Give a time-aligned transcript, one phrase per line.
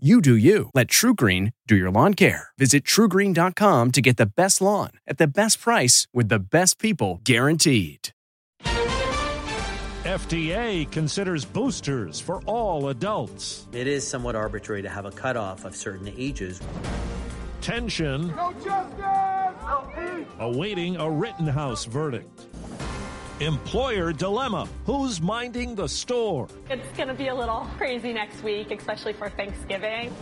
[0.00, 0.70] You do you.
[0.74, 2.50] Let TruGreen do your lawn care.
[2.56, 7.20] Visit trugreen.com to get the best lawn at the best price with the best people
[7.24, 8.10] guaranteed.
[10.04, 13.66] FDA considers boosters for all adults.
[13.72, 16.62] It is somewhat arbitrary to have a cutoff of certain ages.
[17.60, 18.28] Tension.
[18.36, 19.00] No justice!
[19.00, 20.26] No peace!
[20.38, 22.47] Awaiting a Rittenhouse verdict.
[23.40, 24.68] Employer dilemma.
[24.84, 26.48] Who's minding the store?
[26.68, 30.12] It's going to be a little crazy next week, especially for Thanksgiving.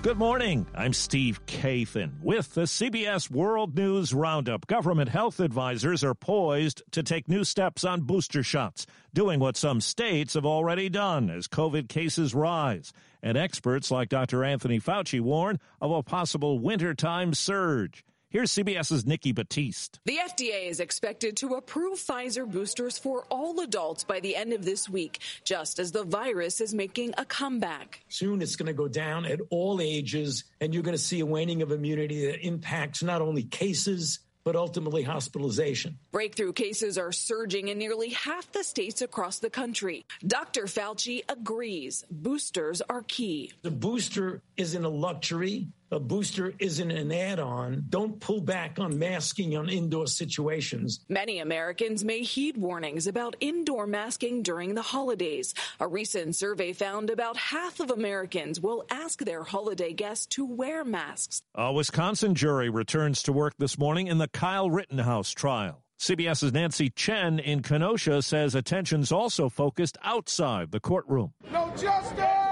[0.00, 0.66] Good morning.
[0.74, 4.66] I'm Steve Kathan with the CBS World News Roundup.
[4.66, 9.82] Government health advisors are poised to take new steps on booster shots, doing what some
[9.82, 12.94] states have already done as COVID cases rise.
[13.22, 14.44] And experts like Dr.
[14.44, 18.02] Anthony Fauci warn of a possible wintertime surge.
[18.34, 20.00] Here's CBS's Nikki Battiste.
[20.06, 24.64] The FDA is expected to approve Pfizer boosters for all adults by the end of
[24.64, 28.00] this week, just as the virus is making a comeback.
[28.08, 31.26] Soon it's going to go down at all ages, and you're going to see a
[31.26, 35.98] waning of immunity that impacts not only cases, but ultimately hospitalization.
[36.10, 40.04] Breakthrough cases are surging in nearly half the states across the country.
[40.26, 40.64] Dr.
[40.64, 43.52] Fauci agrees boosters are key.
[43.62, 45.68] The booster isn't a luxury.
[45.90, 47.84] A booster isn't an add on.
[47.88, 51.00] Don't pull back on masking on indoor situations.
[51.08, 55.54] Many Americans may heed warnings about indoor masking during the holidays.
[55.80, 60.84] A recent survey found about half of Americans will ask their holiday guests to wear
[60.84, 61.42] masks.
[61.54, 65.84] A Wisconsin jury returns to work this morning in the Kyle Rittenhouse trial.
[66.00, 71.32] CBS's Nancy Chen in Kenosha says attention's also focused outside the courtroom.
[71.52, 72.43] No justice!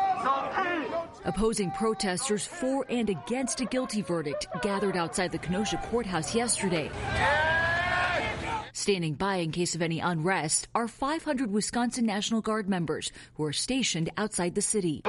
[1.25, 6.91] Opposing protesters for and against a guilty verdict gathered outside the Kenosha courthouse yesterday.
[8.73, 13.53] Standing by in case of any unrest are 500 Wisconsin National Guard members who are
[13.53, 15.03] stationed outside the city.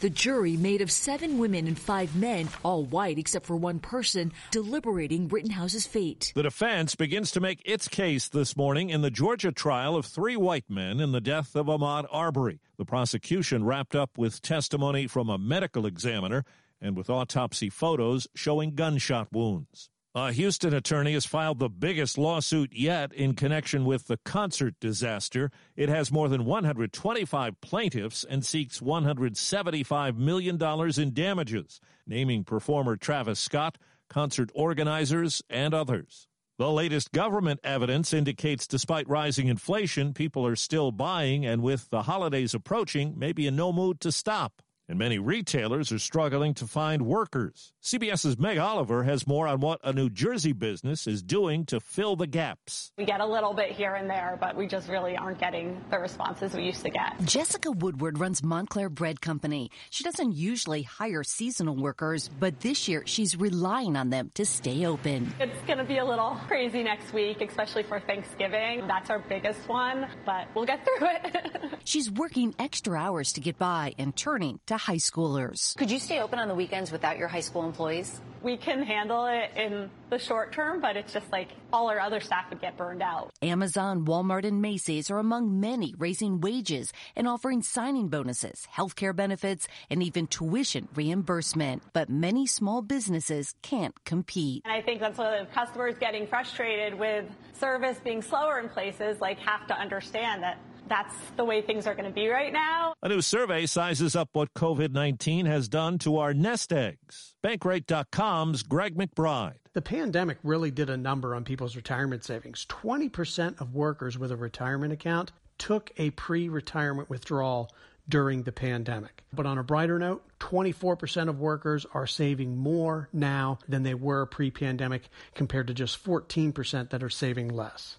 [0.00, 4.32] The jury, made of seven women and five men, all white except for one person,
[4.50, 6.32] deliberating Rittenhouse's fate.
[6.34, 10.36] The defense begins to make its case this morning in the Georgia trial of three
[10.36, 12.60] white men in the death of Ahmaud Arbery.
[12.76, 16.44] The prosecution wrapped up with testimony from a medical examiner
[16.80, 19.90] and with autopsy photos showing gunshot wounds.
[20.18, 25.50] A Houston attorney has filed the biggest lawsuit yet in connection with the concert disaster.
[25.76, 30.58] It has more than 125 plaintiffs and seeks $175 million
[30.98, 33.76] in damages, naming performer Travis Scott,
[34.08, 36.28] concert organizers, and others.
[36.56, 42.04] The latest government evidence indicates despite rising inflation, people are still buying, and with the
[42.04, 46.66] holidays approaching, may be in no mood to stop and many retailers are struggling to
[46.66, 47.72] find workers.
[47.82, 52.16] CBS's Meg Oliver has more on what a New Jersey business is doing to fill
[52.16, 52.92] the gaps.
[52.96, 55.98] We get a little bit here and there, but we just really aren't getting the
[55.98, 57.20] responses we used to get.
[57.24, 59.70] Jessica Woodward runs Montclair Bread Company.
[59.90, 64.86] She doesn't usually hire seasonal workers, but this year she's relying on them to stay
[64.86, 65.32] open.
[65.40, 68.86] It's going to be a little crazy next week, especially for Thanksgiving.
[68.86, 71.72] That's our biggest one, but we'll get through it.
[71.84, 75.76] she's working extra hours to get by and turning to high schoolers.
[75.76, 78.20] Could you stay open on the weekends without your high school employees?
[78.42, 82.20] We can handle it in the short term, but it's just like all our other
[82.20, 83.32] staff would get burned out.
[83.42, 89.66] Amazon, Walmart, and Macy's are among many raising wages and offering signing bonuses, healthcare benefits,
[89.90, 91.82] and even tuition reimbursement.
[91.92, 94.62] But many small businesses can't compete.
[94.64, 97.24] And I think that's why the customers getting frustrated with
[97.54, 101.94] service being slower in places like have to understand that that's the way things are
[101.94, 102.94] going to be right now.
[103.02, 107.34] A new survey sizes up what COVID 19 has done to our nest eggs.
[107.44, 109.58] Bankrate.com's Greg McBride.
[109.72, 112.66] The pandemic really did a number on people's retirement savings.
[112.68, 117.70] 20% of workers with a retirement account took a pre retirement withdrawal
[118.08, 119.24] during the pandemic.
[119.32, 124.26] But on a brighter note, 24% of workers are saving more now than they were
[124.26, 127.98] pre pandemic, compared to just 14% that are saving less.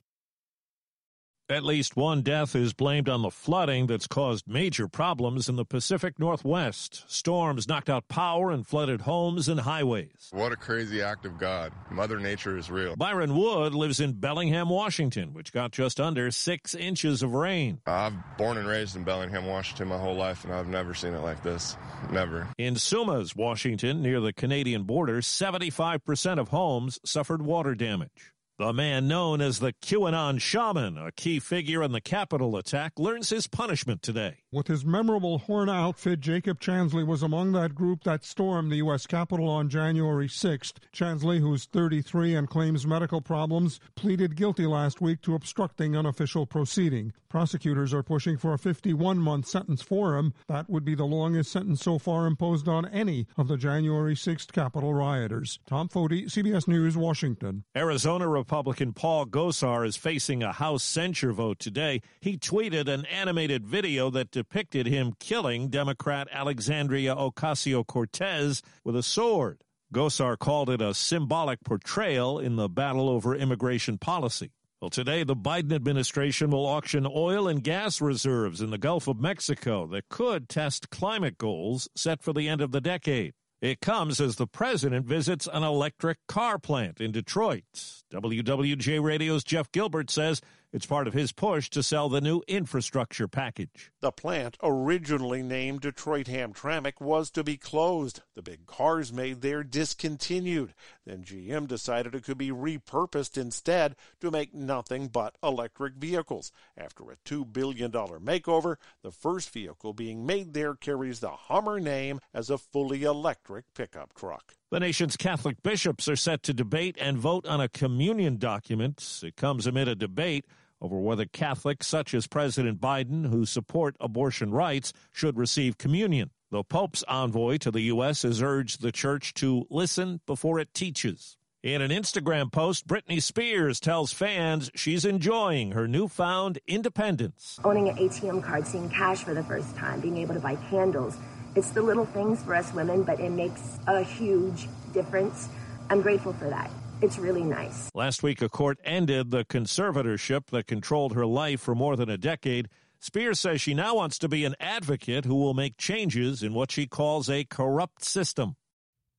[1.51, 5.65] At least one death is blamed on the flooding that's caused major problems in the
[5.65, 7.03] Pacific Northwest.
[7.11, 10.29] Storms knocked out power and flooded homes and highways.
[10.31, 11.73] What a crazy act of God.
[11.89, 12.95] Mother Nature is real.
[12.95, 17.81] Byron Wood lives in Bellingham, Washington, which got just under six inches of rain.
[17.85, 21.19] I've born and raised in Bellingham, Washington my whole life, and I've never seen it
[21.19, 21.75] like this.
[22.13, 22.47] Never.
[22.57, 28.31] In Sumas, Washington, near the Canadian border, 75% of homes suffered water damage.
[28.61, 33.31] The man known as the QAnon shaman, a key figure in the Capitol attack, learns
[33.31, 34.40] his punishment today.
[34.53, 39.07] With his memorable horn outfit, Jacob Chansley was among that group that stormed the U.S.
[39.07, 40.73] Capitol on January 6th.
[40.93, 46.45] Chansley, who's 33 and claims medical problems, pleaded guilty last week to obstructing an official
[46.45, 47.13] proceeding.
[47.29, 50.33] Prosecutors are pushing for a 51 month sentence for him.
[50.49, 54.51] That would be the longest sentence so far imposed on any of the January 6th
[54.51, 55.59] Capitol rioters.
[55.65, 57.63] Tom Foty, CBS News, Washington.
[57.73, 62.01] Arizona Republican Paul Gosar is facing a House censure vote today.
[62.19, 69.03] He tweeted an animated video that depicted him killing Democrat Alexandria Ocasio Cortez with a
[69.03, 69.61] sword.
[69.93, 74.49] Gosar called it a symbolic portrayal in the battle over immigration policy.
[74.81, 79.19] Well, today, the Biden administration will auction oil and gas reserves in the Gulf of
[79.19, 83.33] Mexico that could test climate goals set for the end of the decade.
[83.61, 87.63] It comes as the president visits an electric car plant in Detroit.
[88.11, 90.41] WWJ Radio's Jeff Gilbert says
[90.73, 93.91] it's part of his push to sell the new infrastructure package.
[93.99, 98.21] The plant, originally named Detroit Hamtramck, was to be closed.
[98.35, 100.73] The big cars made there discontinued.
[101.05, 106.51] Then GM decided it could be repurposed instead to make nothing but electric vehicles.
[106.77, 112.19] After a $2 billion makeover, the first vehicle being made there carries the Hummer name
[112.33, 114.55] as a fully electric pickup truck.
[114.71, 119.19] The nation's Catholic bishops are set to debate and vote on a communion document.
[119.21, 120.45] It comes amid a debate
[120.81, 126.31] over whether Catholics such as President Biden, who support abortion rights, should receive communion.
[126.49, 128.23] The Pope's envoy to the U.S.
[128.23, 131.37] has urged the church to listen before it teaches.
[131.63, 137.59] In an Instagram post, Britney Spears tells fans she's enjoying her newfound independence.
[137.63, 141.15] Owning an ATM card, seeing cash for the first time, being able to buy candles.
[141.55, 145.49] It's the little things for us women, but it makes a huge difference.
[145.91, 146.71] I'm grateful for that.
[147.01, 147.89] It's really nice.
[147.95, 152.17] Last week, a court ended the conservatorship that controlled her life for more than a
[152.17, 152.69] decade.
[152.99, 156.69] Spears says she now wants to be an advocate who will make changes in what
[156.71, 158.55] she calls a corrupt system.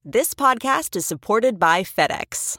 [0.05, 2.59] This podcast is supported by FedEx.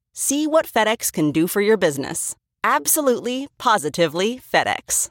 [0.13, 2.35] See what FedEx can do for your business.
[2.63, 5.09] Absolutely, positively FedEx.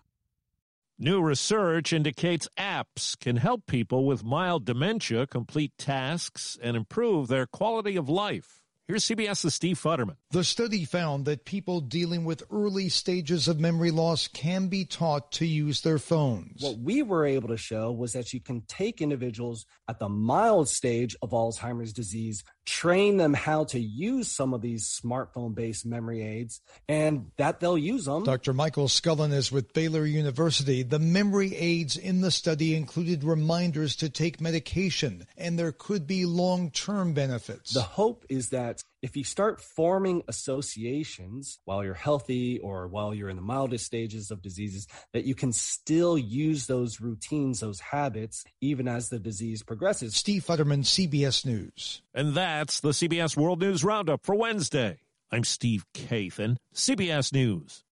[0.98, 7.46] New research indicates apps can help people with mild dementia complete tasks and improve their
[7.46, 8.60] quality of life.
[8.86, 10.16] Here's CBS's Steve Futterman.
[10.32, 15.32] The study found that people dealing with early stages of memory loss can be taught
[15.32, 16.62] to use their phones.
[16.62, 20.68] What we were able to show was that you can take individuals at the mild
[20.68, 26.22] stage of Alzheimer's disease, train them how to use some of these smartphone based memory
[26.22, 28.22] aids, and that they'll use them.
[28.22, 28.52] Dr.
[28.52, 30.84] Michael Scullin is with Baylor University.
[30.84, 36.24] The memory aids in the study included reminders to take medication, and there could be
[36.24, 37.74] long term benefits.
[37.74, 43.30] The hope is that if you start forming associations while you're healthy or while you're
[43.30, 48.44] in the mildest stages of diseases, that you can still use those routines, those habits,
[48.60, 50.14] even as the disease progresses.
[50.16, 52.02] Steve Futterman, CBS News.
[52.14, 54.98] And that's the CBS World News Roundup for Wednesday.
[55.32, 57.84] I'm Steve Kathan, CBS News.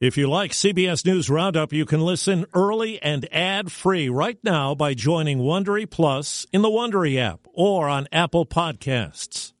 [0.00, 4.92] If you like CBS News Roundup, you can listen early and ad-free right now by
[4.92, 9.52] joining Wondery Plus in the Wondery app or on Apple Podcasts.